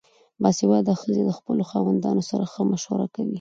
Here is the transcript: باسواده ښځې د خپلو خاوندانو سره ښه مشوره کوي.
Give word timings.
باسواده 0.41 0.93
ښځې 1.01 1.21
د 1.25 1.31
خپلو 1.37 1.63
خاوندانو 1.71 2.21
سره 2.29 2.43
ښه 2.51 2.61
مشوره 2.71 3.07
کوي. 3.15 3.29